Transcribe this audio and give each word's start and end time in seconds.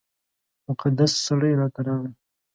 مقدس 0.67 1.11
سړی 1.27 1.51
راته 1.59 1.79
راغی. 1.85 2.11